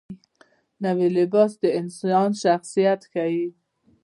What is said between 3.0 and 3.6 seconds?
ښیي